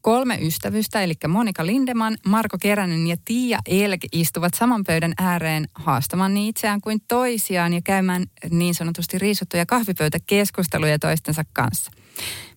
[0.00, 6.34] kolme ystävystä, eli Monika Lindeman, Marko Keränen ja Tiia Elk istuvat saman pöydän ääreen haastamaan
[6.34, 11.90] niin itseään kuin toisiaan ja käymään niin sanotusti riisuttuja kahvipöytäkeskusteluja toistensa kanssa.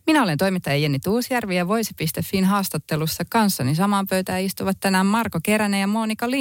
[0.08, 5.82] Minä olen toimittaja Jenni Tuusjärvi ja Voisi.fin haastattelussa kanssani samaan pöytään istuvat tänään Marko Keränen
[5.82, 6.32] ja Monika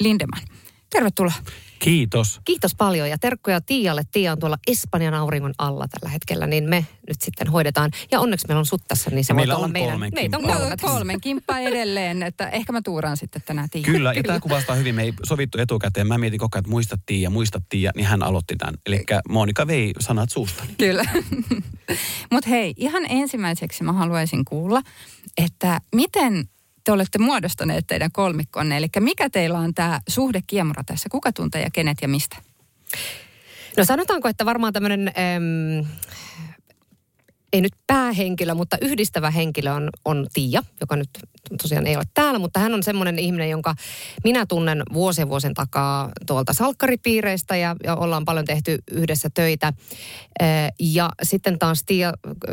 [0.00, 0.42] Lindeman.
[0.90, 1.32] Tervetuloa.
[1.78, 2.40] Kiitos.
[2.44, 4.02] Kiitos paljon ja terkkuja Tialle.
[4.12, 7.90] Tiia on tuolla Espanjan auringon alla tällä hetkellä, niin me nyt sitten hoidetaan.
[8.10, 9.90] Ja onneksi meillä on sut tässä, niin se voi olla meidän.
[9.90, 13.84] Kolmen meitä on kolme kolmen kimppa edelleen, että ehkä mä tuuraan sitten tänään Tiia.
[13.84, 14.94] Kyllä, ja tämä kuvastaa hyvin.
[14.94, 16.06] Me ei sovittu etukäteen.
[16.06, 18.74] Mä mietin koko ajan, että muistattiin ja muistattiin, ja niin hän aloitti tämän.
[18.86, 20.74] Eli Monika vei sanat suustani.
[20.78, 21.04] Kyllä.
[22.32, 24.82] Mutta hei, ihan ensimmäiseksi mä haluaisin kuulla,
[25.36, 26.48] että miten
[26.86, 31.62] te olette muodostaneet teidän kolmikkonne, eli mikä teillä on tämä suhde kiemura tässä, kuka tuntee
[31.62, 32.36] ja kenet ja mistä?
[33.76, 35.86] No sanotaanko, että varmaan tämmöinen, äm,
[37.56, 41.08] ei nyt päähenkilö, mutta yhdistävä henkilö on, on Tiia, joka nyt
[41.62, 43.74] tosiaan ei ole täällä, mutta hän on semmoinen ihminen, jonka
[44.24, 49.72] minä tunnen vuosien vuosien takaa tuolta salkkaripiireistä ja, ja ollaan paljon tehty yhdessä töitä.
[50.80, 52.12] Ja sitten taas Tiia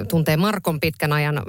[0.09, 1.41] tuntee Markon pitkän ajan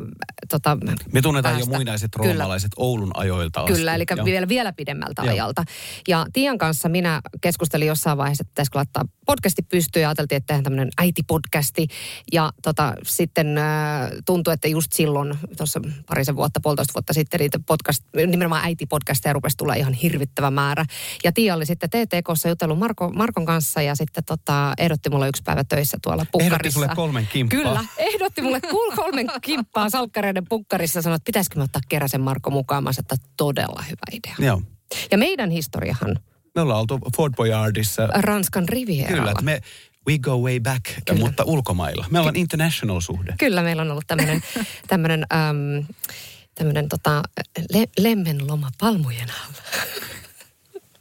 [0.49, 0.79] tota,
[1.13, 1.77] Me tunnetaan jo päästä.
[1.77, 2.29] muinaiset Kyllä.
[2.33, 3.73] roomalaiset Oulun ajoilta asti.
[3.73, 5.35] Kyllä, eli vielä, vielä pidemmältä Joo.
[5.35, 5.65] ajalta.
[6.09, 10.47] Ja Tian kanssa minä keskustelin jossain vaiheessa, että pitäisikö laittaa podcasti pystyyn ja ajateltiin, että
[10.47, 11.87] tehdään tämmöinen äitipodcasti.
[12.33, 17.61] Ja tota, sitten äh, tuntui, että just silloin, tuossa parisen vuotta, puolitoista vuotta sitten, niitä
[17.67, 20.85] podcast, nimenomaan äitipodcasteja rupesi tulla ihan hirvittävä määrä.
[21.25, 25.43] Ja Tia oli sitten TTKssa jutellut Marko, Markon kanssa ja sitten tota, ehdotti mulle yksi
[25.43, 26.55] päivä töissä tuolla pukkarissa.
[26.55, 27.59] Ehdotti sulle kolmen kimppaa.
[27.59, 28.61] Kyllä, ehdotti mulle
[28.97, 32.85] kolmen kimppaa salkkareiden pukkarissa sanoi, että pitäisikö me ottaa Keräsen Marko mukaan.
[32.85, 34.35] Mä sanoin, että todella hyvä idea.
[34.39, 34.63] Joo.
[35.11, 36.19] Ja meidän historiahan
[36.55, 38.07] Me ollaan oltu Fort Boyardissa.
[38.07, 39.17] Ranskan rivieralla.
[39.17, 39.61] Kyllä, että me
[40.09, 41.21] we go way back, Kyllä.
[41.21, 42.07] mutta ulkomailla.
[42.11, 43.35] Me ollaan international suhde.
[43.39, 44.43] Kyllä meillä on ollut tämmöinen
[44.87, 45.87] tämmönen, äm,
[46.55, 47.23] tämmönen tota,
[47.73, 49.63] le, lemmenloma palmujen alla.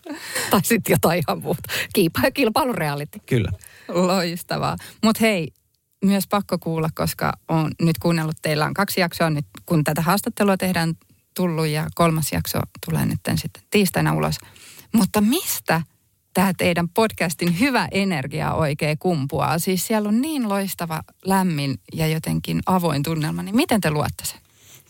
[0.51, 1.61] tai sitten jotain ihan muuta.
[1.93, 3.19] Kiipa, kilpailureality.
[3.25, 3.51] Kyllä.
[3.87, 4.75] Loistavaa.
[5.03, 5.51] Mutta hei,
[6.05, 10.57] myös pakko kuulla, koska on nyt kuunnellut, teillä on kaksi jaksoa nyt, kun tätä haastattelua
[10.57, 10.93] tehdään
[11.35, 14.35] tullut ja kolmas jakso tulee nyt sitten tiistaina ulos.
[14.93, 15.81] Mutta mistä
[16.33, 19.59] tämä teidän podcastin hyvä energia oikein kumpuaa?
[19.59, 24.43] Siis siellä on niin loistava, lämmin ja jotenkin avoin tunnelma, niin miten te luotte sen?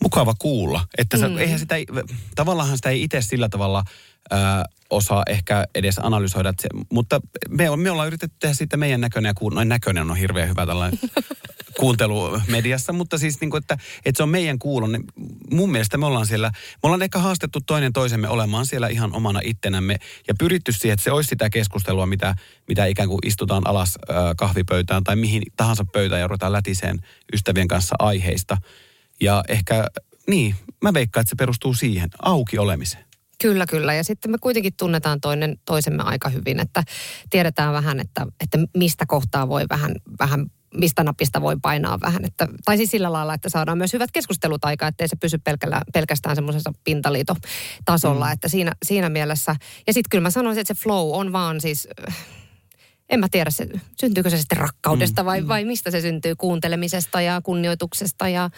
[0.04, 0.81] mukava kuulla.
[0.98, 1.38] Että sä, mm.
[1.38, 1.76] eihän sitä,
[2.36, 3.84] tavallaan sitä ei itse sillä tavalla
[4.31, 4.36] ö,
[4.94, 6.54] osaa ehkä edes analysoida.
[6.62, 10.18] Se, mutta me, me ollaan yritetty tehdä siitä meidän näköinen ja kuun, noin näköinen on
[10.18, 11.00] hirveän hyvä tällainen
[11.80, 14.92] kuuntelu mediassa, mutta siis niin kuin, että, että se on meidän kuulon.
[14.92, 15.04] Niin
[15.52, 19.40] mun mielestä me ollaan siellä, me ollaan ehkä haastettu toinen toisemme olemaan siellä ihan omana
[19.44, 22.36] ittenämme ja pyritty siihen, että se olisi sitä keskustelua, mitä,
[22.68, 23.98] mitä ikään kuin istutaan alas
[24.38, 27.00] kahvipöytään tai mihin tahansa pöytään ja ruvetaan lätiseen
[27.34, 28.58] ystävien kanssa aiheista.
[29.22, 29.88] Ja ehkä,
[30.28, 33.12] niin, mä veikkaan, että se perustuu siihen, auki olemiseen.
[33.44, 33.94] Kyllä, kyllä.
[33.94, 36.84] Ja sitten me kuitenkin tunnetaan toinen toisemme aika hyvin, että
[37.30, 40.46] tiedetään vähän, että, että mistä kohtaa voi vähän, vähän
[40.78, 42.26] mistä napista voi painaa vähän.
[42.26, 45.81] Että, tai siis sillä lailla, että saadaan myös hyvät keskustelut aikaa, ettei se pysy pelkällä,
[45.94, 48.26] pelkästään semmoisessa pintaliitotasolla.
[48.26, 48.31] Mm.
[48.31, 49.56] Että siinä, siinä mielessä,
[49.88, 51.88] ja sitten kyllä mä sanoisin, että se flow on vaan siis,
[53.10, 53.68] en mä tiedä, se,
[54.02, 58.50] syntyykö se sitten rakkaudesta vai, vai mistä se syntyy, kuuntelemisesta ja kunnioituksesta ja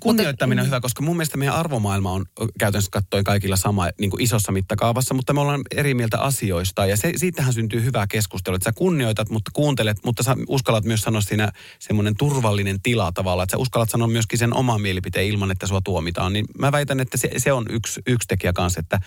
[0.00, 2.24] Kunnioittaminen on hyvä, koska mun mielestä meidän arvomaailma on
[2.58, 6.96] käytännössä katsoen kaikilla sama niin kuin isossa mittakaavassa, mutta me ollaan eri mieltä asioista ja
[6.96, 11.20] se, siitähän syntyy hyvää keskustelua, että sä kunnioitat, mutta kuuntelet, mutta sä uskallat myös sanoa
[11.20, 15.66] siinä semmoinen turvallinen tila tavallaan, että sä uskallat sanoa myöskin sen oman mielipiteen ilman, että
[15.66, 19.00] sua tuomitaan, niin mä väitän, että se, se on yksi, yksi tekijä kanssa, että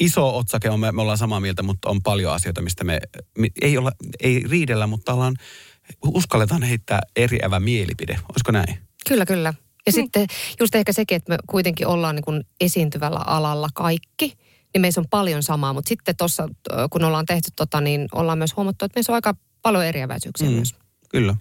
[0.00, 3.00] iso otsake on, me, me ollaan samaa mieltä, mutta on paljon asioita, mistä me,
[3.38, 5.36] me ei, olla, ei riidellä, mutta ollaan,
[6.06, 8.78] uskalletaan heittää eriävä mielipide, olisiko näin?
[9.08, 9.54] Kyllä, kyllä.
[9.86, 10.04] Ja niin.
[10.04, 10.26] sitten
[10.60, 14.32] just ehkä sekin, että me kuitenkin ollaan niin kuin esiintyvällä alalla kaikki,
[14.74, 15.72] niin meissä on paljon samaa.
[15.72, 16.48] Mutta sitten tuossa,
[16.90, 20.54] kun ollaan tehty tota, niin ollaan myös huomattu, että meissä on aika paljon eriäväisyyksiä mm.
[20.54, 20.74] myös.
[21.08, 21.36] Kyllä.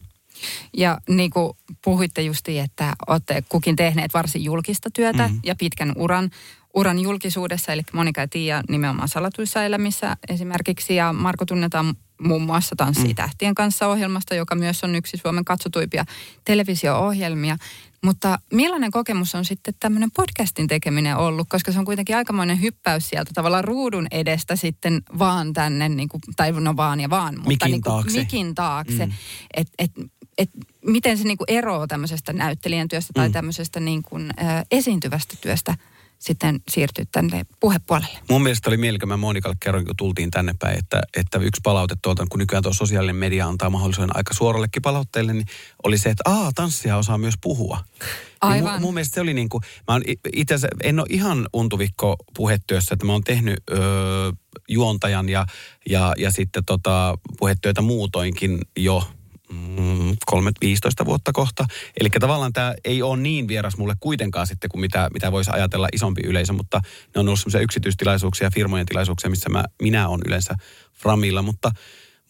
[0.78, 1.54] Ja niin kuin
[1.84, 5.40] puhuitte justi, että olette kukin tehneet varsin julkista työtä mm-hmm.
[5.44, 6.30] ja pitkän uran,
[6.74, 12.76] uran julkisuudessa, eli Monika ja Tiia nimenomaan salatuissa elämissä esimerkiksi, ja Marko tunnetaan muun muassa
[12.76, 13.16] Tanssii mm.
[13.16, 16.06] tähtien kanssa ohjelmasta, joka myös on yksi Suomen katsotuimpia
[16.46, 17.58] televisio-ohjelmia.
[18.04, 23.10] Mutta millainen kokemus on sitten tämmöinen podcastin tekeminen ollut, koska se on kuitenkin aikamoinen hyppäys
[23.10, 27.48] sieltä tavallaan ruudun edestä sitten vaan tänne, niin kuin, tai no vaan ja vaan, mutta
[27.50, 28.20] Mikin niin kuin, taakse.
[28.20, 29.06] mikin taakse.
[29.06, 29.12] Mm.
[29.54, 29.92] Et, et,
[30.38, 30.50] et,
[30.86, 33.34] miten se niin kuin eroaa tämmöisestä näyttelijän työstä tai Mm.
[33.34, 35.76] tämmöisestä niin kuin, ä, esiintyvästä työstä
[36.20, 38.20] sitten siirtyä tänne puhepuolelle?
[38.30, 41.62] Mun mielestä oli mieli, kun mä Monikalle kerroin, kun tultiin tänne päin, että, että yksi
[41.64, 45.46] palaute tuolta, kun nykyään tuo sosiaalinen media antaa mahdollisuuden aika suorallekin palautteille, niin
[45.84, 47.78] oli se, että aa, tanssia osaa myös puhua.
[48.00, 48.08] Niin
[48.42, 48.74] Aivan.
[48.74, 50.00] mun, mun mielestä se oli niin kuin, mä
[50.34, 54.32] itse asiassa, en ole ihan untuvikko puhetyössä, että mä oon tehnyt öö,
[54.70, 55.46] juontajan ja,
[55.90, 59.04] ja, ja sitten tota, puhetyötä muutoinkin jo
[59.50, 61.66] mm, 3-15 vuotta kohta.
[62.00, 65.88] Eli tavallaan tämä ei ole niin vieras mulle kuitenkaan sitten kuin mitä, mitä voisi ajatella
[65.94, 66.82] isompi yleisö, mutta
[67.16, 70.56] ne on ollut semmoisia yksityistilaisuuksia, firmojen tilaisuuksia, missä mä, minä olen yleensä
[70.94, 71.72] framilla, mutta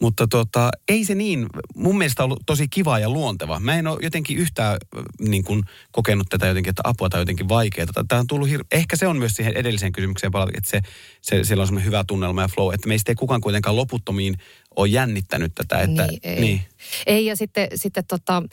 [0.02, 1.46] mutta tota, ei se niin,
[1.76, 3.60] mun mielestä ollut tosi kiva ja luonteva.
[3.60, 7.50] Mä en ole jotenkin yhtään äh, niin kuin, kokenut tätä jotenkin, että apua tai jotenkin
[7.50, 7.88] vaikeaa.
[8.08, 10.82] Tämä on tullut hir- Ehkä se on myös siihen edelliseen kysymykseen palata, että se,
[11.22, 14.36] se, siellä on semmoinen hyvä tunnelma ja flow, että meistä ei kukaan kuitenkaan loputtomiin
[14.76, 15.82] ole jännittänyt tätä.
[15.82, 16.40] Että, niin, ei.
[16.40, 16.62] Niin.
[17.06, 18.44] ei, ja sitten, sitten tota,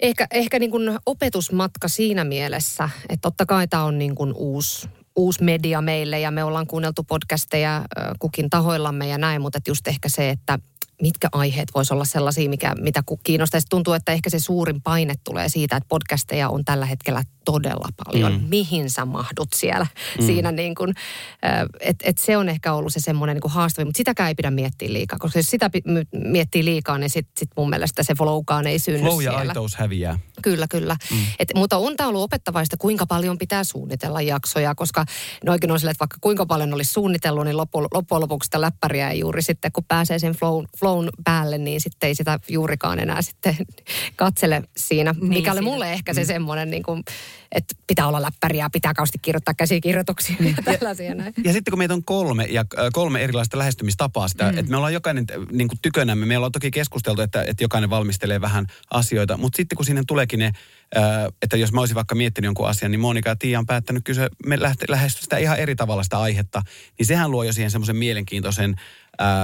[0.00, 4.88] ehkä, ehkä niin kuin opetusmatka siinä mielessä, että totta kai tämä on niin kuin uusi,
[5.16, 7.82] uusi media meille ja me ollaan kuunneltu podcasteja
[8.18, 10.58] kukin tahoillamme ja näin, mutta just ehkä se, että
[11.02, 13.66] mitkä aiheet voisi olla sellaisia, mikä, mitä kiinnostaisi.
[13.70, 18.32] Tuntuu, että ehkä se suurin paine tulee siitä, että podcasteja on tällä hetkellä todella paljon.
[18.32, 18.38] Mm.
[18.40, 18.48] Mm.
[18.48, 19.86] Mihin sä mahdut siellä
[20.18, 20.26] mm.
[20.26, 20.94] siinä niin kuin,
[21.80, 24.50] että et se on ehkä ollut se semmoinen niin kuin haastavin, mutta sitäkään ei pidä
[24.50, 25.70] miettiä liikaa, koska jos sitä
[26.24, 29.50] miettii liikaa, niin sit, sit mun mielestä se flowkaan ei synny Flow ja siellä.
[29.50, 30.18] aitous häviää.
[30.42, 30.96] Kyllä, kyllä.
[31.10, 31.16] Mm.
[31.38, 35.04] Et, mutta on tämä ollut opettavaista, kuinka paljon pitää suunnitella jaksoja, koska
[35.44, 38.60] ne oikein on silleen, että vaikka kuinka paljon olisi suunnitellut, niin loppu, loppujen lopuksi sitä
[38.60, 42.98] läppäriä ei juuri sitten, kun pääsee sen flown, flown päälle, niin sitten ei sitä juurikaan
[42.98, 43.56] enää sitten
[44.16, 45.12] katsele siinä.
[45.12, 45.70] Niin, Mikä oli siinä.
[45.70, 47.02] mulle ehkä se semmoinen, niin kuin,
[47.52, 51.34] että pitää olla läppäriä, pitää kausti kirjoittaa käsikirjoituksia ja tällaisia näin.
[51.44, 54.58] Ja sitten kun meitä on kolme ja äh, kolme erilaista lähestymistapaa sitä, mm.
[54.58, 57.90] että me ollaan jokainen äh, niin kuin tykönämme, me ollaan toki keskusteltu, että, että jokainen
[57.90, 60.52] valmistelee vähän asioita, mutta sitten kun sinne tuleekin ne,
[60.96, 61.02] äh,
[61.42, 64.28] että jos mä olisin vaikka miettinyt jonkun asian, niin Monika ja Tiia on päättänyt kysyä,
[64.46, 66.62] me lähte, lähestyä sitä ihan eri tavalla sitä aihetta,
[66.98, 68.76] niin sehän luo jo siihen semmoisen mielenkiintoisen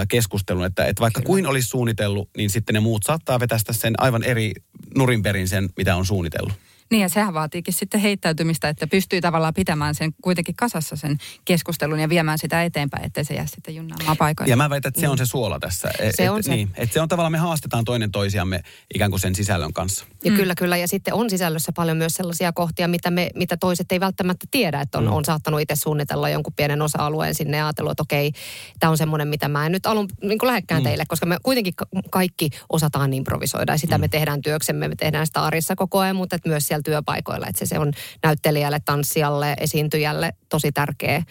[0.09, 4.25] keskustelun, että, että vaikka kuin olisi suunnitellut, niin sitten ne muut saattaa vetästä sen aivan
[4.25, 4.53] eri
[4.97, 6.53] nurinperin sen, mitä on suunnitellut.
[6.93, 12.01] Niin ja sehän vaatiikin sitten heittäytymistä, että pystyy tavallaan pitämään sen kuitenkin kasassa sen keskustelun
[12.01, 14.51] ja viemään sitä eteenpäin, ettei se jää sitten junnaamaan paikoille.
[14.51, 15.91] Ja mä väitän, että se on se suola tässä.
[15.99, 16.51] Et, Se on et, se.
[16.51, 18.63] Niin, että se on tavallaan, me haastetaan toinen toisiamme
[18.95, 20.05] ikään kuin sen sisällön kanssa.
[20.25, 20.37] Ja mm.
[20.37, 20.77] kyllä, kyllä.
[20.77, 24.81] Ja sitten on sisällössä paljon myös sellaisia kohtia, mitä, me, mitä toiset ei välttämättä tiedä.
[24.81, 25.13] Että on, mm.
[25.13, 28.33] on saattanut itse suunnitella jonkun pienen osa-alueen sinne ja ajatellut, että okei,
[28.81, 30.85] tämä on semmoinen, mitä mä en nyt alun niin lähekkään mm.
[30.85, 33.73] teille, koska me kuitenkin ka- kaikki osataan improvisoida.
[33.73, 34.01] Ja sitä mm.
[34.01, 37.47] me tehdään työksemme, me tehdään sitä arjessa koko ajan, mutta että myös siellä työpaikoilla.
[37.47, 37.93] Että se, se on
[38.23, 41.23] näyttelijälle, tanssijalle, esiintyjälle tosi tärkeä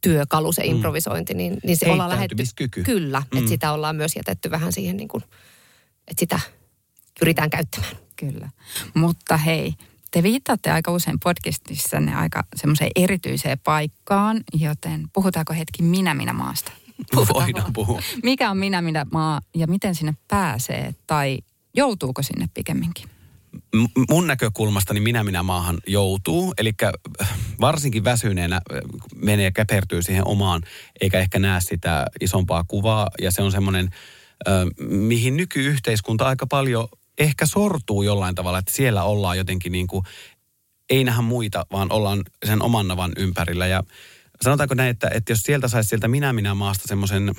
[0.00, 2.36] työkalu se improvisointi, niin, niin se ollaan lähetty.
[2.84, 3.26] Kyllä, mm.
[3.32, 3.38] Mm.
[3.38, 5.24] että sitä ollaan myös jätetty vähän siihen, niin kuin,
[6.08, 6.40] että sitä
[7.20, 7.96] pyritään käyttämään.
[8.16, 8.48] Kyllä.
[8.94, 9.74] Mutta hei,
[10.10, 16.72] te viittaatte aika usein podcastissanne aika semmoiseen erityiseen paikkaan, joten puhutaanko hetki minä minä maasta?
[17.34, 18.02] Voidaan puhua.
[18.22, 21.38] Mikä on minä minä maa ja miten sinne pääsee tai
[21.74, 23.13] joutuuko sinne pikemminkin?
[24.10, 26.54] Mun näkökulmasta niin minä minä maahan joutuu.
[26.58, 26.72] Eli
[27.60, 28.80] varsinkin väsyneenä äh,
[29.16, 30.62] menee ja käpertyy siihen omaan,
[31.00, 33.08] eikä ehkä näe sitä isompaa kuvaa.
[33.20, 33.90] Ja se on semmoinen,
[34.48, 40.04] äh, mihin nykyyhteiskunta aika paljon ehkä sortuu jollain tavalla, että siellä ollaan jotenkin niin kuin,
[40.90, 43.66] ei nähdä muita, vaan ollaan sen oman navan ympärillä.
[43.66, 43.82] Ja
[44.42, 47.34] sanotaanko näin, että, että jos sieltä saisi sieltä minä minä maasta semmoisen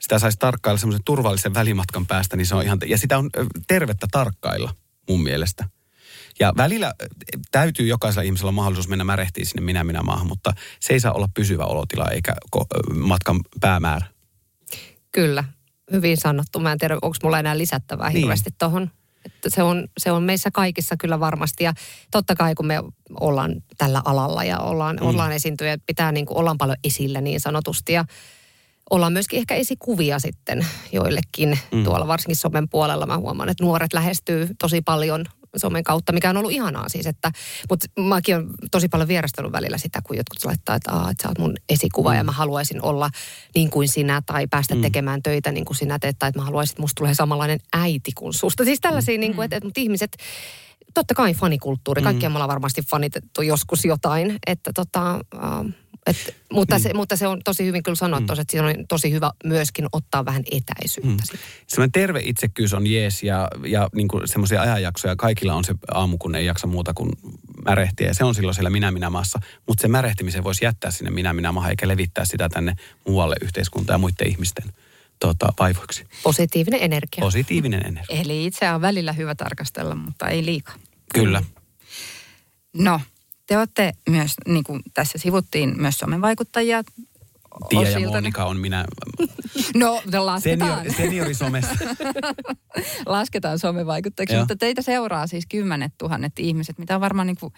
[0.00, 3.30] sitä saisi tarkkailla semmoisen turvallisen välimatkan päästä, niin se on ihan, ja sitä on
[3.66, 4.74] tervettä tarkkailla
[5.08, 5.68] mun mielestä.
[6.40, 7.06] Ja välillä ö,
[7.50, 11.12] täytyy jokaisella ihmisellä olla mahdollisuus mennä märehtiä sinne minä minä maahan, mutta se ei saa
[11.12, 12.34] olla pysyvä olotila eikä
[12.94, 14.06] matkan päämäärä.
[15.12, 15.44] Kyllä,
[15.92, 16.58] hyvin sanottu.
[16.60, 18.18] Mä en tiedä, onko mulla enää lisättävää Niin.
[18.18, 18.90] hirveästi tuohon.
[19.24, 21.64] Että se, on, se on meissä kaikissa kyllä varmasti.
[21.64, 21.72] Ja
[22.10, 22.82] totta kai kun me
[23.20, 25.06] ollaan tällä alalla ja ollaan, mm.
[25.06, 27.92] ollaan esiintyjä, pitää niin kuin, ollaan paljon esillä niin sanotusti.
[27.92, 28.04] Ja
[28.90, 31.84] ollaan myöskin ehkä esikuvia sitten joillekin mm.
[31.84, 33.06] tuolla varsinkin somen puolella.
[33.06, 35.24] Mä huomaan, että nuoret lähestyy tosi paljon
[35.56, 37.06] somen kautta, mikä on ollut ihanaa siis.
[37.06, 37.32] Että,
[37.70, 41.28] mutta mäkin olen tosi paljon vierastanut välillä sitä, kun jotkut laittaa, että, Aa, että sä
[41.28, 42.16] oot mun esikuva mm.
[42.16, 43.10] ja mä haluaisin olla
[43.54, 44.80] niin kuin sinä tai päästä mm.
[44.80, 48.12] tekemään töitä niin kuin sinä teet tai että mä haluaisin, että musta tulee samanlainen äiti
[48.12, 48.64] kuin susta.
[48.64, 49.20] Siis tällaisia, mm.
[49.20, 50.16] niin kuin, että, että mutta ihmiset,
[50.94, 52.32] totta kai fanikulttuuri, kaikki mm.
[52.32, 55.74] me ollaan varmasti fanitettu joskus jotain, että tota, äh,
[56.06, 58.40] Et, mutta, se, mutta se on tosi hyvin kyllä sanottu, mm.
[58.40, 61.32] että siinä on tosi hyvä myöskin ottaa vähän etäisyyttä.
[61.32, 61.38] Mm.
[61.66, 65.16] Semmoinen terve itsekkyys on jees ja, ja niin semmoisia ajanjaksoja.
[65.16, 67.10] Kaikilla on se aamu, kun ei jaksa muuta kuin
[67.64, 68.06] märehtiä.
[68.06, 69.38] Ja se on silloin siellä minä-minä-maassa.
[69.68, 72.74] Mutta se märehtimisen voisi jättää sinne minä-minä-maahan eikä levittää sitä tänne
[73.08, 74.64] muualle yhteiskuntaan ja muiden ihmisten
[75.18, 76.04] tota, vaivoiksi.
[76.22, 77.20] Positiivinen energia.
[77.20, 78.20] Positiivinen energia.
[78.20, 80.74] Eli itse on välillä hyvä tarkastella, mutta ei liikaa.
[81.14, 81.42] Kyllä.
[82.72, 83.00] No,
[83.46, 86.84] te olette myös, niin kuin tässä sivuttiin, myös somevaikuttajia.
[87.68, 88.84] Tia ja Monika on minä.
[89.74, 90.78] No, lasketaan.
[90.78, 91.74] Senior, seniorisomessa.
[93.06, 97.52] lasketaan somevaikuttajiksi, mutta teitä seuraa siis kymmenet tuhannet ihmiset, mitä on varmaan niin kuin,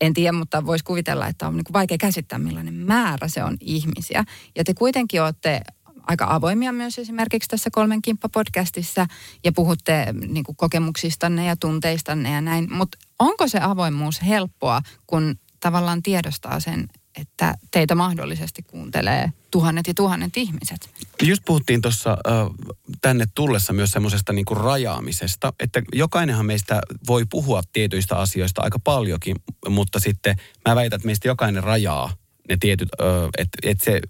[0.00, 3.56] en tiedä, mutta voisi kuvitella, että on niin kuin vaikea käsittää, millainen määrä se on
[3.60, 4.24] ihmisiä.
[4.56, 5.60] Ja te kuitenkin olette
[6.06, 9.06] aika avoimia myös esimerkiksi tässä Kolmen kimppa-podcastissa
[9.44, 12.72] ja puhutte niin kuin kokemuksistanne ja tunteistanne ja näin.
[12.72, 16.88] Mutta onko se avoimuus helppoa, kun tavallaan tiedostaa sen,
[17.20, 20.90] että teitä mahdollisesti kuuntelee tuhannet ja tuhannet ihmiset?
[21.22, 22.18] Just puhuttiin tuossa
[23.00, 29.36] tänne tullessa myös semmoisesta niinku rajaamisesta, että jokainenhan meistä voi puhua tietyistä asioista aika paljonkin,
[29.68, 30.36] mutta sitten
[30.68, 32.12] mä väitän, että meistä jokainen rajaa
[32.48, 32.88] ne tietyt,
[33.38, 34.00] että et se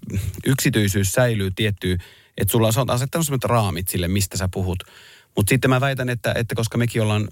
[0.45, 1.97] yksityisyys säilyy tiettyy,
[2.37, 4.83] että sulla on asettanut sellaiset raamit sille, mistä sä puhut.
[5.35, 7.27] Mutta sitten mä väitän, että, että koska mekin ollaan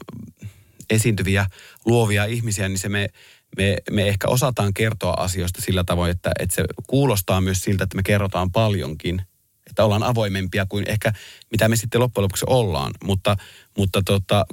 [0.90, 1.46] esiintyviä,
[1.86, 3.10] luovia ihmisiä, niin se me,
[3.58, 7.96] me, me ehkä osataan kertoa asioista sillä tavoin, että, että se kuulostaa myös siltä, että
[7.96, 9.22] me kerrotaan paljonkin–
[9.74, 11.14] että ollaan avoimempia kuin ehkä
[11.52, 12.92] mitä me sitten loppujen lopuksi ollaan.
[13.04, 13.38] Mutta,
[13.78, 14.46] mutta tota,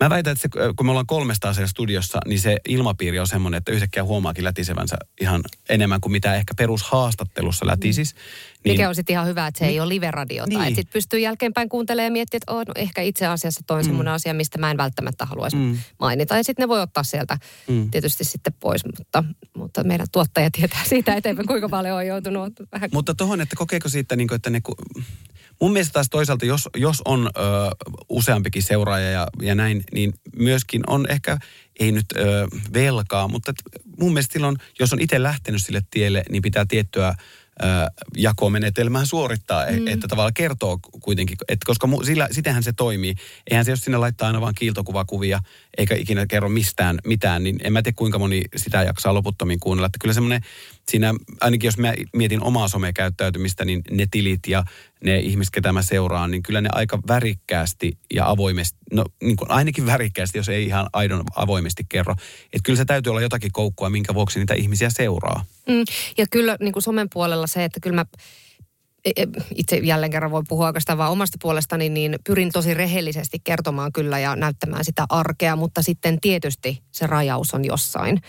[0.00, 3.58] mä väitän, että se, kun me ollaan kolmesta asiaa studiossa, niin se ilmapiiri on semmoinen,
[3.58, 8.14] että yhtäkkiä huomaakin lätisevänsä ihan enemmän kuin mitä ehkä perushaastattelussa lätisis.
[8.64, 10.58] Niin, Mikä on sitten ihan hyvä, että se niin, ei ole live-radiota.
[10.58, 10.74] Niin.
[10.74, 13.86] Sitten pystyy jälkeenpäin kuuntelemaan ja miettimään, että oh, no ehkä itse asiassa toi on mm.
[13.86, 15.78] semmoinen asia, mistä mä en välttämättä haluaisi mm.
[16.00, 16.36] mainita.
[16.36, 17.90] Ja sitten ne voi ottaa sieltä mm.
[17.90, 19.24] tietysti sitten pois, mutta,
[19.56, 22.90] mutta meidän tuottaja tietää siitä eteenpäin, kuinka paljon on joutunut vähän.
[22.92, 24.60] Mutta tuohon, että kokeeko siitä, niin kuin, että ne,
[25.60, 27.40] mun mielestä taas toisaalta, jos, jos on ö,
[28.08, 31.38] useampikin seuraaja ja, ja näin, niin myöskin on ehkä,
[31.80, 33.52] ei nyt ö, velkaa, mutta
[34.00, 37.14] mun mielestä silloin, jos on itse lähtenyt sille tielle, niin pitää tiettyä
[38.16, 39.88] jakomenetelmää suorittaa, e- mm.
[39.88, 43.14] että tavallaan kertoo kuitenkin, että koska mu, sillä, sitenhän se toimii.
[43.50, 45.40] Eihän se, jos sinne laittaa aina vaan kiiltokuvakuvia,
[45.78, 49.86] eikä ikinä kerro mistään mitään, niin en mä tiedä kuinka moni sitä jaksaa loputtomiin kuunnella.
[49.86, 50.40] Että kyllä semmoinen,
[50.90, 54.64] siinä ainakin jos mä mietin omaa somekäyttäytymistä, niin ne tilit ja
[55.04, 59.50] ne ihmiset, ketä mä seuraan, niin kyllä ne aika värikkäästi ja avoimesti, no niin kuin
[59.50, 62.12] ainakin värikkäästi, jos ei ihan aidon avoimesti kerro.
[62.52, 65.44] Että kyllä se täytyy olla jotakin koukkua, minkä vuoksi niitä ihmisiä seuraa.
[65.68, 65.84] Mm,
[66.18, 68.04] ja kyllä niin kuin somen puolella se, että kyllä mä
[69.04, 73.38] e, e, itse jälleen kerran voi puhua oikeastaan vaan omasta puolestani, niin pyrin tosi rehellisesti
[73.44, 78.20] kertomaan kyllä ja näyttämään sitä arkea, mutta sitten tietysti se rajaus on jossain.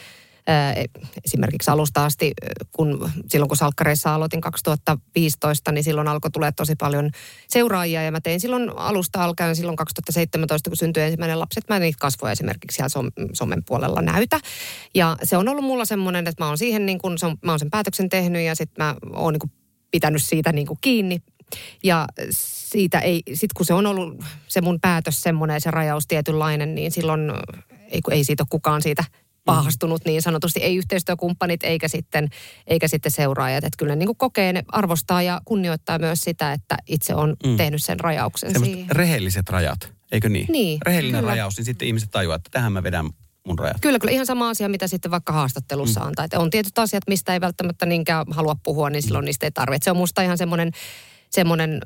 [1.25, 2.31] Esimerkiksi alusta asti,
[2.71, 7.09] kun silloin kun Salkkareissa aloitin 2015, niin silloin alkoi tulee tosi paljon
[7.47, 11.79] seuraajia ja mä tein silloin alusta alkaen silloin 2017, kun syntyi ensimmäinen lapsi, että mä
[11.79, 14.39] niitä kasvoja esimerkiksi siellä somen puolella näytä.
[14.95, 17.71] Ja se on ollut mulla semmoinen, että mä oon siihen niin kuin, mä oon sen
[17.71, 19.51] päätöksen tehnyt ja sitten mä oon niin
[19.91, 21.21] pitänyt siitä niin kuin kiinni
[21.83, 26.75] ja siitä ei, sit kun se on ollut se mun päätös semmoinen se rajaus tietynlainen,
[26.75, 27.31] niin silloin
[27.89, 29.03] ei, ei siitä ole kukaan siitä
[29.55, 32.29] pahastunut niin sanotusti, ei yhteistyökumppanit eikä sitten,
[32.67, 33.63] eikä sitten seuraajat.
[33.63, 37.57] Että kyllä ne niin kokee, ne arvostaa ja kunnioittaa myös sitä, että itse on mm.
[37.57, 38.95] tehnyt sen rajauksen Semmoiset siihen.
[38.95, 40.45] rehelliset rajat, eikö niin?
[40.49, 40.79] Niin.
[40.85, 41.31] Rehellinen kyllä.
[41.31, 43.09] rajaus, niin sitten ihmiset tajuaa, että tähän mä vedän
[43.47, 43.77] mun rajat.
[43.81, 46.07] Kyllä, kyllä ihan sama asia, mitä sitten vaikka haastattelussa mm.
[46.07, 46.25] antaa.
[46.25, 49.25] Että on tietyt asiat, mistä ei välttämättä niinkään halua puhua, niin silloin mm.
[49.25, 49.83] niistä ei tarvitse.
[49.83, 50.71] Se on musta ihan semmoinen
[51.29, 51.81] semmoinen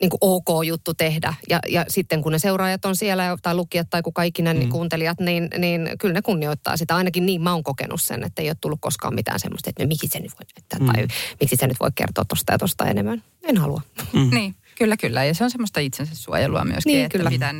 [0.00, 1.34] niin kuin ok juttu tehdä.
[1.50, 4.60] Ja, ja sitten kun ne seuraajat on siellä, tai lukijat tai kuka ikinä, niin mm.
[4.60, 6.96] niin kuuntelijat, niin, niin kyllä ne kunnioittaa sitä.
[6.96, 9.88] Ainakin niin mä oon kokenut sen, että ei ole tullut koskaan mitään semmoista, että no,
[9.88, 10.86] miksi se nyt voi näyttää, mm.
[10.86, 11.06] tai
[11.40, 13.22] miksi se nyt voi kertoa tosta ja tosta enemmän.
[13.42, 13.80] En halua.
[14.12, 14.30] Mm.
[14.30, 15.24] Niin, kyllä, kyllä.
[15.24, 17.30] Ja se on semmoista itsensä suojelua myöskin, niin, että kyllä.
[17.30, 17.54] pitää,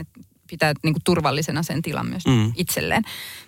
[0.51, 2.53] pitää niin kuin turvallisena sen tilan myös mm.
[2.57, 3.03] itselleen.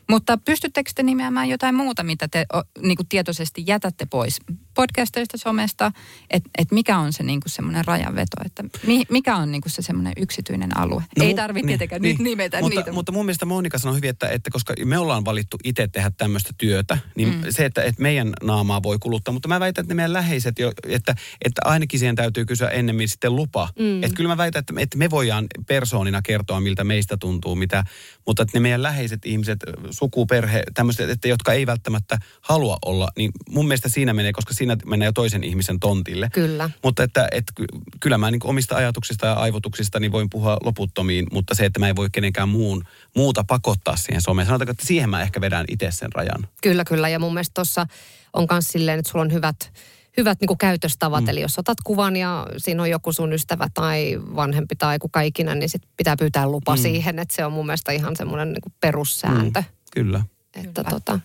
[0.09, 2.47] Mutta pystyttekö te nimeämään jotain muuta, mitä te
[2.83, 4.39] niin kuin tietoisesti jätätte pois
[4.77, 5.93] podcasteista, somesta,
[6.31, 9.73] että et mikä on se niin kuin semmoinen rajanveto, että mi, mikä on niin kuin
[9.73, 11.05] se semmoinen yksityinen alue.
[11.19, 12.93] No, Ei tarvitse niin, tietenkään niin, nyt nimetä mutta, niitä.
[12.93, 16.51] Mutta mun mielestä Monika sanoi hyvin, että, että koska me ollaan valittu itse tehdä tämmöistä
[16.59, 17.43] työtä, niin mm.
[17.51, 20.73] se, että, että meidän naamaa voi kuluttaa, mutta mä väitän, että ne meidän läheiset, jo,
[20.89, 23.69] että, että ainakin siihen täytyy kysyä ennemmin sitten lupa.
[23.79, 24.03] Mm.
[24.03, 27.85] Että kyllä mä väitän, että, että me voidaan persoonina kertoa, miltä meistä tuntuu, mitä,
[28.27, 29.59] mutta että ne meidän läheiset ihmiset,
[29.91, 34.55] suku, perhe, tämmöiset, että jotka ei välttämättä halua olla, niin mun mielestä siinä menee, koska
[34.55, 36.29] siinä menee jo toisen ihmisen tontille.
[36.33, 36.71] Kyllä.
[36.83, 37.67] Mutta että, että ky-
[38.01, 41.89] kyllä mä niin omista ajatuksista ja aivotuksista niin voin puhua loputtomiin, mutta se, että mä
[41.89, 42.85] en voi kenenkään muun,
[43.17, 44.47] muuta pakottaa siihen someen.
[44.47, 46.49] Sanotaanko, että siihen mä ehkä vedän itse sen rajan.
[46.63, 47.09] Kyllä, kyllä.
[47.09, 47.87] Ja mun mielestä tuossa
[48.33, 49.73] on myös silleen, että sulla on hyvät,
[50.17, 51.25] hyvät niin käytöstavat.
[51.25, 51.29] Mm.
[51.29, 55.55] Eli jos otat kuvan ja siinä on joku sun ystävä tai vanhempi tai kuka ikinä,
[55.55, 56.83] niin sit pitää pyytää lupa mm.
[56.83, 57.19] siihen.
[57.19, 59.61] Että se on mun mielestä ihan semmoinen niin perussääntö.
[59.61, 59.67] Mm.
[59.93, 60.25] Kyllä.
[60.55, 60.91] Että Kyllä.
[60.91, 61.21] tota,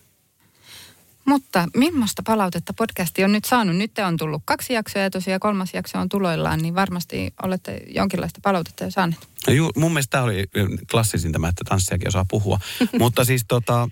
[1.25, 3.75] Mutta millaista palautetta podcasti on nyt saanut?
[3.75, 8.39] Nyt on tullut kaksi jaksoa ja tosiaan kolmas jakso on tuloillaan, niin varmasti olette jonkinlaista
[8.43, 9.27] palautetta jo saaneet.
[9.48, 10.45] No Ju, mun mielestä tämä oli
[10.91, 12.60] klassisin tämä, että tanssijakin osaa puhua.
[13.00, 13.89] mutta siis tota,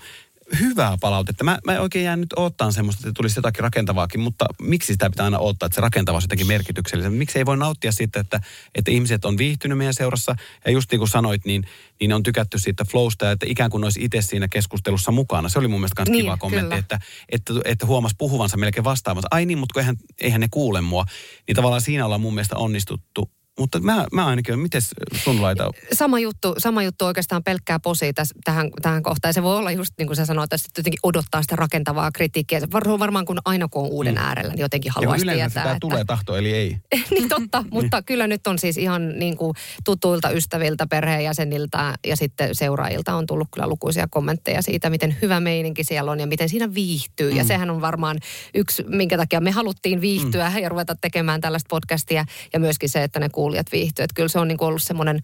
[0.60, 1.44] hyvää palautetta.
[1.44, 5.25] Mä, mä oikein jään nyt odottaa semmoista, että tulisi jotakin rakentavaakin, mutta miksi sitä pitää
[5.25, 7.10] aina odottaa, että se rakentava on jotenkin merkityksellistä?
[7.10, 8.41] Miksi ei voi nauttia siitä, että,
[8.75, 11.63] että ihmiset on viihtynyt meidän seurassa ja just niin kuin sanoit, niin,
[12.00, 15.50] niin on tykätty siitä flowsta ja että ikään kuin olisi itse siinä keskustelussa mukana.
[15.50, 16.77] Se oli mun mielestä myös Niin, kiva kommentti, kyllä.
[16.77, 17.00] että,
[17.32, 19.27] että, että huomasi puhuvansa melkein vastaavansa.
[19.32, 21.06] Ai niin, mutta kun eihän, eihän ne kuule mua.
[21.48, 23.32] Niin tavallaan siinä ollaan mun mielestä onnistuttu.
[23.60, 24.82] Mutta mä, mä ainakin, miten
[25.24, 25.72] sun laita?
[25.94, 29.34] sama juttu, sama juttu oikeastaan pelkkää posi täs, tähän, tähän kohtaan.
[29.34, 32.60] Se voi olla just niin kuin sä sanoit, että jotenkin odottaa sitä rakentavaa kritiikkiä.
[32.60, 35.50] Se var- varmaan kun aina kun on uuden äärellä, niin jotenkin haluaisi tietää.
[35.50, 36.78] sitä että- tulee tahto, eli ei.
[37.16, 42.56] niin totta, mutta kyllä nyt on siis ihan niin kuin tutuilta ystäviltä, perheenjäseniltä ja sitten
[42.56, 46.74] seuraajilta on tullut kyllä lukuisia kommentteja siitä, miten hyvä meininki siellä on ja miten siinä
[46.74, 47.32] viihtyy.
[47.32, 47.38] Mm.
[47.38, 48.18] Ja sehän on varmaan
[48.54, 50.58] yksi, minkä takia me haluttiin viihtyä mm.
[50.58, 54.03] ja ruveta tekemään tällaista podcastia ja myöskin se, että ne kuulijat viihtyy.
[54.03, 55.20] Että kyllä se on niin kuin ollut semmoinen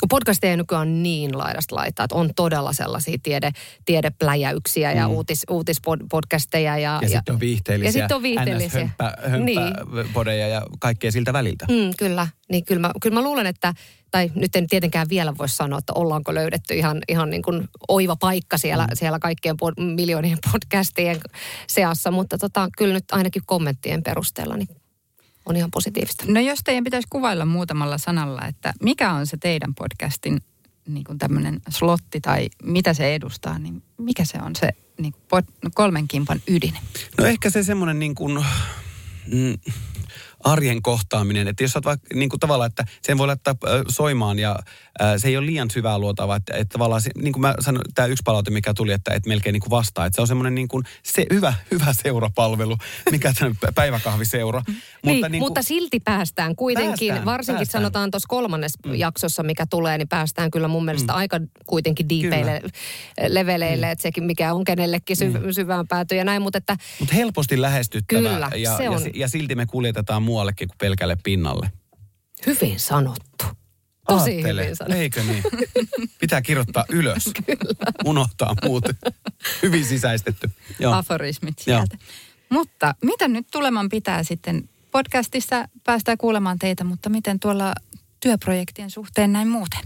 [0.00, 3.50] kun podcasteja nykyään on niin laidasta laitaa, että on todella sellaisia tiede,
[3.84, 5.14] tiedepläjäyksiä ja mm.
[5.14, 6.78] uutis, uutispodcasteja.
[6.78, 8.80] Ja, Ja, sitten on viihteellisiä, Ja sitten on viihteellisiä.
[8.80, 9.44] NS-hömppä, hömppä
[10.24, 10.50] Niin.
[10.50, 11.66] ja kaikkea siltä väliltä.
[11.68, 13.74] Mm, kyllä, niin kyllä mä, kyllä mä luulen, että,
[14.10, 18.16] tai nyt en tietenkään vielä voi sanoa, että ollaanko löydetty ihan, ihan niin kuin oiva
[18.16, 18.90] paikka siellä, mm.
[18.94, 21.20] siellä kaikkien pod, miljoonien podcastien
[21.66, 24.68] seassa, mutta tota, kyllä nyt ainakin kommenttien perusteella niin
[25.50, 26.24] on ihan positiivista.
[26.28, 30.40] No jos teidän pitäisi kuvailla muutamalla sanalla, että mikä on se teidän podcastin
[30.88, 35.22] niin kuin tämmöinen slotti tai mitä se edustaa, niin mikä se on se niin kuin
[35.28, 36.74] pod, kolmen kimpan ydin?
[37.18, 38.44] No ehkä se semmoinen niin kuin,
[39.32, 39.58] mm,
[40.44, 43.54] arjen kohtaaminen, että jos sä oot vaikka niin kuin tavallaan, että sen voi laittaa
[43.88, 44.58] soimaan ja
[45.16, 48.06] se ei ole liian syvää luotavaa, että, että tavallaan se, niin kuin mä sanoin, tämä
[48.06, 50.68] yksi palaute, mikä tuli, että, että melkein niin kuin vastaa, että se on semmoinen niin
[50.68, 52.76] kuin se, hyvä, hyvä seurapalvelu,
[53.10, 54.62] mikä on päiväkahviseura.
[54.66, 57.82] Mutta, niin, niin kuin, mutta silti päästään kuitenkin, Päästään, varsinkin päästään.
[57.82, 58.94] sanotaan tuossa kolmannessa mm.
[58.94, 61.18] jaksossa, mikä tulee, niin päästään kyllä mun mielestä mm.
[61.18, 62.62] aika kuitenkin diipeille
[63.28, 63.92] leveleille, mm.
[63.92, 65.52] että sekin mikä on kenellekin sy- mm.
[65.52, 69.00] syvään pääty ja näin, mutta että Mutta helposti lähestyttävä Kyllä, ja, se ja, on.
[69.00, 71.70] si- ja silti me kuljetetaan muuallekin kuin pelkälle pinnalle.
[72.46, 73.44] hyvin sanottu.
[74.08, 74.98] Tosi Aattele, hyvin sanottu.
[74.98, 75.42] Eikö niin?
[76.20, 77.30] Pitää kirjoittaa ylös.
[78.04, 78.84] Unohtaa muut.
[79.62, 80.50] Hyvin sisäistetty.
[80.78, 80.92] Joo.
[80.94, 81.78] Aforismit Joo.
[81.78, 82.04] sieltä.
[82.48, 84.68] Mutta mitä nyt tuleman pitää sitten?
[84.90, 87.72] Podcastissa päästään kuulemaan teitä, mutta miten tuolla
[88.20, 89.80] työprojektien suhteen näin muuten?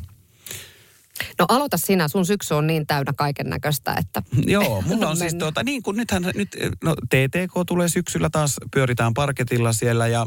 [1.39, 4.23] No aloita sinä, sun syksy on niin täynnä kaiken näköistä, että...
[4.47, 6.49] Joo, mulla on siis tuota, niin kuin nythän, nyt,
[6.85, 10.27] no TTK tulee syksyllä taas, pyöritään parketilla siellä ja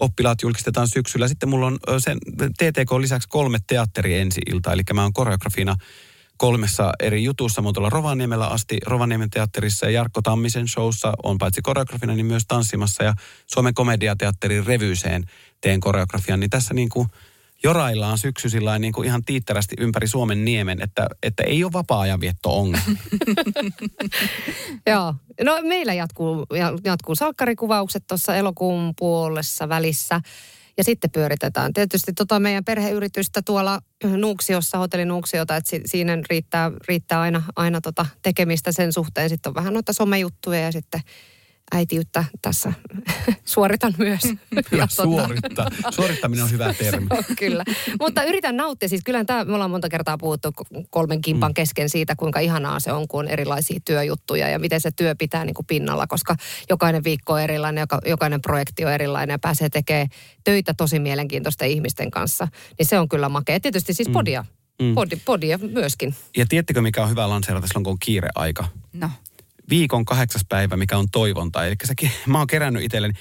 [0.00, 1.28] oppilaat julkistetaan syksyllä.
[1.28, 2.18] Sitten mulla on sen
[2.58, 5.76] TTK lisäksi kolme teatteri ensi ilta, eli mä oon koreografina
[6.36, 7.62] kolmessa eri jutussa.
[7.62, 12.26] Mä oon tuolla Rovaniemellä asti Rovaniemen teatterissa ja Jarkko Tammisen showssa on paitsi koreografina, niin
[12.26, 13.14] myös tanssimassa ja
[13.46, 15.24] Suomen komediateatterin revyyseen
[15.60, 16.40] teen koreografian.
[16.40, 17.08] Niin tässä niin kuin
[17.62, 22.96] joraillaan syksy niin kuin ihan tiitterästi ympäri Suomen niemen, että, että ei ole vapaa-ajanvietto ongelma.
[24.90, 25.14] Joo.
[25.44, 30.20] No meillä jatkuu, ja- jatkuu salkkarikuvaukset tuossa elokuun puolessa välissä.
[30.78, 33.80] Ja sitten pyöritetään tietysti tota meidän perheyritystä tuolla
[34.16, 39.28] Nuuksiossa, hotelli Nuuksiota, että si- siinä riittää, riittää aina, aina tota tekemistä sen suhteen.
[39.28, 41.00] Sitten on vähän noita somejuttuja ja sitten
[41.72, 42.72] äitiyttä tässä
[43.44, 44.22] suoritan myös.
[44.72, 45.70] Ja tota- Suorittaa.
[45.90, 47.06] Suorittaminen on hyvä termi.
[47.10, 47.64] on kyllä.
[48.00, 48.88] Mutta yritän nauttia.
[48.88, 50.52] Siis kyllähän tämä, me ollaan monta kertaa puhuttu
[50.90, 51.54] kolmen kimpan mm.
[51.54, 55.44] kesken siitä, kuinka ihanaa se on, kun on erilaisia työjuttuja ja miten se työ pitää
[55.44, 56.36] niin kuin pinnalla, koska
[56.70, 60.08] jokainen viikko on erilainen, joka, jokainen projekti on erilainen ja pääsee tekemään
[60.44, 62.48] töitä tosi mielenkiintoisten ihmisten kanssa.
[62.78, 63.60] Niin se on kyllä makea.
[63.60, 64.44] Tietysti siis podia.
[64.82, 64.94] Mm.
[64.94, 66.14] Podi, podia myöskin.
[66.36, 68.64] Ja tiedättekö, mikä on hyvä lanseerata silloin, kun on kiireaika?
[68.92, 69.10] No,
[69.70, 71.66] Viikon kahdeksas päivä, mikä on toivonta.
[71.66, 73.14] Eli sekin, mä oon kerännyt itselleni,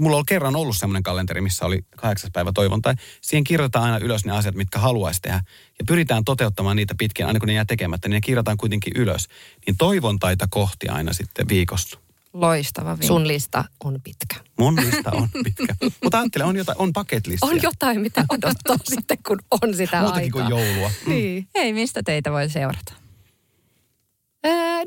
[0.00, 2.94] mulla on kerran ollut semmoinen kalenteri, missä oli kahdeksas päivä toivonta.
[3.20, 5.40] Siihen kirjoitetaan aina ylös ne asiat, mitkä haluaisi tehdä.
[5.78, 9.28] Ja pyritään toteuttamaan niitä pitkin, aina kun ne jää tekemättä, niin ne kirjataan kuitenkin ylös.
[9.66, 11.98] Niin toivontaita kohti aina sitten viikossa.
[12.32, 13.06] Loistava vinkki.
[13.06, 14.36] Sun lista on pitkä.
[14.58, 15.74] Mun lista on pitkä.
[16.02, 17.48] Mutta ajattele, on, jotain, on bucket listia.
[17.50, 20.42] On jotain, mitä odottaa sitten, kun on sitä Muutakin aikaa.
[20.42, 20.90] kuin joulua.
[21.06, 21.12] Mm.
[21.12, 21.48] Niin.
[21.54, 22.92] Hei, mistä teitä voi seurata?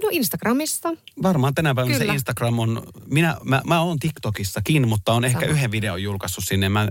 [0.04, 0.90] No Instagramista.
[1.24, 2.14] Varmaan tänä päivänä se Kyllä.
[2.14, 5.52] Instagram on, minä, mä, mä oon TikTokissakin, mutta on ehkä Sama.
[5.52, 6.70] yhden videon julkaissut sinne.
[6.70, 6.88] Mä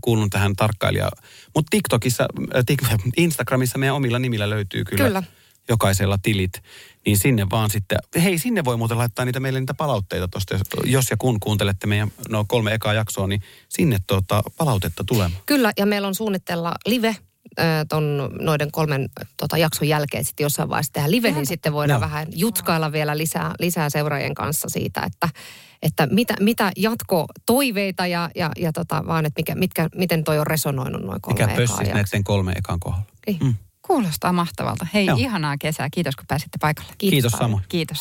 [0.00, 1.10] kuulun tähän tarkkailija.
[1.54, 2.82] Mutta TikTokissa, äh, tik,
[3.16, 5.22] Instagramissa meidän omilla nimillä löytyy kyllä, Kyllä.
[5.68, 6.62] jokaisella tilit.
[7.06, 11.10] Niin sinne vaan sitten, hei sinne voi muuten laittaa niitä meille niitä palautteita tosta, jos,
[11.10, 15.42] ja kun kuuntelette meidän no, kolme ekaa jaksoa, niin sinne tuota, palautetta tulemaan.
[15.46, 17.16] Kyllä, ja meillä on suunnitella live
[17.88, 22.10] ton noiden kolmen tota, jakson jälkeen sitten jossain vaiheessa tehdä live, niin sitten voidaan Joo.
[22.10, 25.28] vähän jutskailla vielä lisää, lisää seuraajien kanssa siitä, että,
[25.82, 30.46] että mitä, mitä jatkotoiveita ja, ja, ja tota, vaan, että mikä, mitkä, miten toi on
[30.46, 33.06] resonoinut noin kolme Mikä pössis näiden kolme ekan kohdalla.
[33.26, 33.38] Niin.
[33.42, 33.54] Mm.
[33.82, 34.86] Kuulostaa mahtavalta.
[34.94, 35.16] Hei, Joo.
[35.20, 35.88] ihanaa kesää.
[35.90, 36.92] Kiitos, kun pääsitte paikalle.
[36.98, 37.44] Kiitos paljon.
[37.50, 37.64] samoin.
[37.68, 37.98] Kiitos.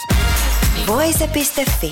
[0.88, 1.91] Voise.fi.